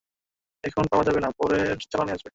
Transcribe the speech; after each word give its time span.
এখন 0.63 0.83
পাওয়া 0.91 1.05
যাবে 1.05 1.19
না, 1.19 1.29
পরের 1.39 1.77
চালানে 1.91 2.11
আসবে। 2.11 2.29